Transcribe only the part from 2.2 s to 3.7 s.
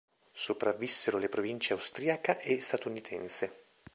e statunitense.